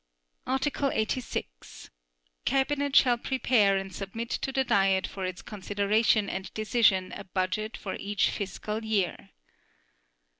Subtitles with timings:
[0.47, 1.91] Article 86.
[2.43, 7.77] Cabinet shall prepare and submit to the Diet for its consideration and decision a budget
[7.77, 9.29] for each fiscal year.